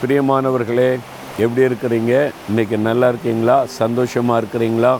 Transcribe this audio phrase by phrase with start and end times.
[0.00, 0.90] பிரியமானவர்களே
[1.44, 2.12] எப்படி இருக்கிறீங்க?
[2.50, 3.56] இன்றைக்கி நல்லா இருக்கீங்களா?
[3.66, 4.92] சந்தோஷமாக இருக்கிறீங்களா?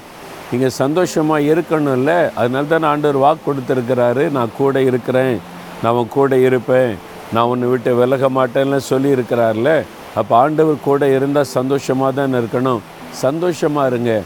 [0.50, 4.25] நீங்கள் சந்தோஷமாக இருக்கணும்ல அதனால தான் ஆண்டவர் வாக்கு கொடுத்துருக்கிறாரு.
[4.36, 5.36] நான் கூட இருக்கிறேன்.
[5.82, 6.90] நான் அவன் கூட இருப்பேன்.
[7.32, 9.71] நான் உன்னை விட்டு விலக மாட்டேன்னு சொல்லியிருக்கிறார்ல.
[10.14, 12.82] அப்போ ஆண்டவர் கூட இருந்தால் சந்தோஷமாக தான் இருக்கணும்?
[13.25, 14.22] சந்தோஷமாக இருங்க.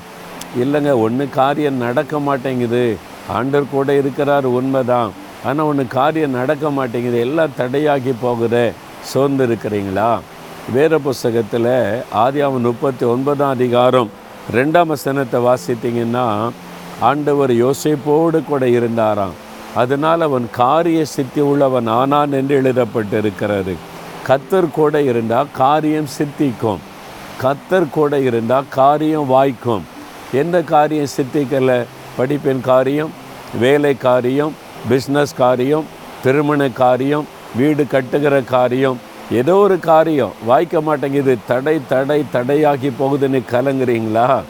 [0.65, 2.85] இல்லைங்க ஒன்று காரியம் நடக்க மாட்டேங்குது.
[3.39, 5.13] ஆண்டவர் கூட இருக்கிறார் உண்மைதான்.
[5.45, 7.21] ஆனால் ஒன்று காரியம் நடக்க மாட்டேங்குது.
[7.29, 8.67] எல்லாம் தடையாகி போகுதே.
[9.13, 10.11] சோர்ந்து இருக்கிறீங்களா
[10.71, 14.11] வேற புஸ்தகத்தில் ஆதியாவும் முப்பத்தி ஒன்பதாம் அதிகாரம்
[14.53, 16.51] ரெண்டாம் வசனத்தை வாசித்தீங்கன்னா
[17.01, 19.31] ஆண்டவர் யோசிப்போடு கூட இருந்தாராம்.
[19.75, 23.75] அதனால் அவன் காரிய சித்தி உள்ளவன் ஆனான் என்று எழுதப்பட்டிருக்கிறது.
[24.27, 26.79] கத்தர் கூட இருந்தால் காரியம் சித்திக்கும்.
[27.43, 29.85] கத்தர் கூட இருந்தால் காரியம் வாய்க்கும்.
[30.33, 31.85] எந்த காரியம் சித்திக்கலை?
[32.19, 33.11] படிப்பின் காரியம்
[33.61, 34.55] வேலை காரியம்
[34.91, 35.85] பிஸ்னஸ் காரியம்
[36.23, 37.27] திருமண காரியம்
[37.57, 40.33] வீடு கட்டுகிற காரியம் ஏதோ ஒரு காரியம்.
[40.47, 41.39] வாய்க்க மாட்டேங்குது.
[41.47, 44.43] தடை தடை தடையாகி போகுதுன்னு கலங்குறீங்களா?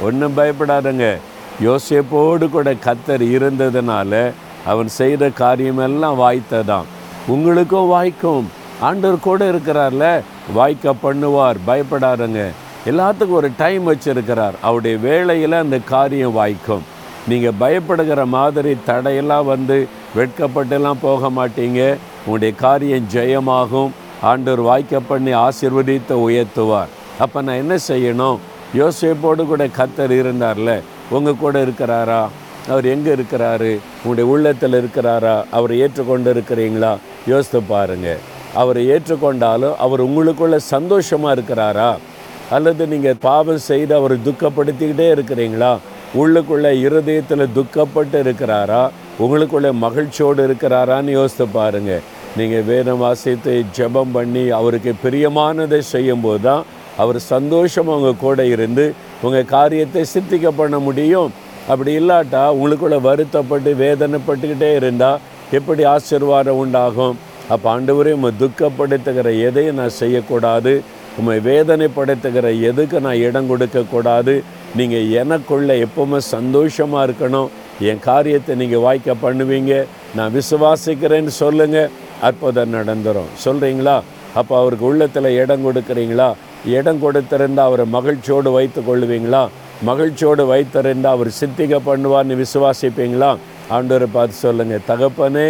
[0.00, 1.16] ஒன்றும் பயப்படாதுங்க.
[1.60, 4.32] யோசிப்போடு கூட கத்தர் இருந்ததுனால
[4.64, 6.84] அவன் செய்த காரியமெல்லாம் வாய்த்ததான்.
[7.26, 8.50] உங்களுக்கும் வாய்க்கும்.
[8.80, 10.20] ஆண்டவர் கூட இருக்கிறார்ல.
[10.54, 11.56] வாய்க்க பண்ணுவார்.
[11.66, 12.46] பயப்படாதங்க.
[12.86, 14.52] எல்லாத்துக்கும் ஒரு டைம் வச்சுருக்கிறார்.
[14.60, 16.82] அவருடைய வேலையில் அந்த காரியம் வாய்க்கும்.
[17.28, 21.96] நீங்கள் பயப்படுகிற மாதிரி தடையெல்லாம் வந்து வெட்கப்பட்டெல்லாம் போக மாட்டீங்க.
[22.18, 23.90] உங்களுடைய காரியம் ஜெயமாகும்.
[24.28, 26.90] ஆண்டவர் வாய்க்க பண்ணி ஆசிர்வதித்து உயர்த்துவார்.
[27.24, 28.38] அப்போ நான் என்ன செய்யணும்?
[28.80, 30.70] யோசிப்போடு கூட கத்தர் இருந்தார்ல
[31.16, 32.20] உங்கள் கூட இருக்கிறாரா?
[32.72, 33.70] அவர் எங்கே இருக்கிறாரு?
[34.02, 35.36] உங்களுடைய உள்ளத்தில் இருக்கிறாரா?
[35.56, 36.92] அவரை ஏற்றுக்கொண்டு இருக்கிறீங்களா
[37.32, 38.20] யோசித்து பாருங்கள்
[38.60, 41.90] அவரை ஏற்றுக்கொண்டாலும் அவர் உங்களுக்குள்ள சந்தோஷமாக இருக்கிறாரா?
[42.56, 45.72] அல்லது நீங்கள் பாவம் செய்து அவரை துக்கப்படுத்திக்கிட்டே இருக்கிறீங்களா?
[46.20, 48.82] உள்ளுக்குள்ள இருதயத்தில் துக்கப்பட்டு இருக்கிறாரா?
[49.24, 52.02] உங்களுக்குள்ள மகிழ்ச்சியோடு இருக்கிறாரான்னு யோசித்து பாருங்கள்
[52.38, 56.66] நீங்கள் வேதம் வாசித்து ஜெபம் பண்ணி அவருக்கு பிரியமானதை செய்யும்போது தான்
[57.02, 58.84] அவர் சந்தோஷமாக உங்கள் கூட இருந்து
[59.26, 61.30] உங்கள் காரியத்தை சித்திக்க பண்ண முடியும்.
[61.72, 65.20] அப்படி இல்லாட்டா உங்களுக்குள்ள வருத்தப்பட்டு வேதனைப்பட்டுக்கிட்டே இருந்தால்
[65.58, 67.16] எப்படி ஆசீர்வாதம் உண்டாகும்?
[67.52, 70.72] அப்போ ஆண்டவரே உம்மை துக்கப்படுத்துகிற எதையும் நான் செய்யக்கூடாது.
[71.20, 74.34] உம்மை வேதனைப்படுத்துகிற எதுக்கு நான் இடம் கொடுக்கக்கூடாது?
[74.78, 77.50] நீங்கள் எனக்குள்ள எப்பவுமே சந்தோஷமாக இருக்கணும்.
[77.90, 79.74] என் காரியத்தை நீங்கள் வாய்க்க பண்ணுவீங்க.
[80.18, 81.90] நான் விசுவாசிக்கிறேன்னு சொல்லுங்கள்
[82.26, 83.96] அற்புதம் நடந்துடும் சொல்கிறீங்களா
[84.40, 86.28] அப்போ அவருக்கு உள்ளத்தில் இடம் கொடுக்குறீங்களா?
[86.78, 89.42] இடம் கொடுத்திருந்தால் அவரை மகிழ்ச்சியோடு வைத்து கொள்வீங்களா?
[89.88, 93.30] மகிழ்ச்சியோடு வைத்திருந்தால் அவர் சித்திக பண்ணுவார்னு விசுவாசிப்பீங்களா?
[93.76, 95.48] ஆண்டவரை பார்த்து சொல்லுங்கள் தகப்பனே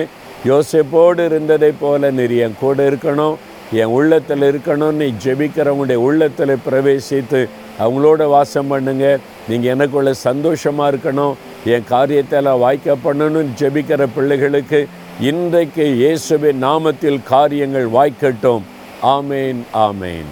[0.51, 3.37] யோசிப்போடு இருந்ததை போல நீர் என் கூட இருக்கணும்
[3.81, 7.41] என் உள்ளத்தில் இருக்கணும்னு ஜெபிக்கிறவங்களுடைய உள்ளத்தில் பிரவேசித்து
[7.83, 9.07] அவங்களோட வாசம் பண்ணுங்க.
[9.49, 11.35] நீங்கள் எனக்குள்ள சந்தோஷமாக இருக்கணும்.
[11.75, 14.81] என் காரியத்தெல்லாம் வாய்க்க பண்ணணும்னு ஜெபிக்கிற பிள்ளைகளுக்கு
[15.21, 18.63] இன்றைக்கு இயேசுவின் நாமத்தில் காரியங்கள் வாய்க்கட்டும்.
[19.03, 20.31] ஆமேன் ஆமேன்.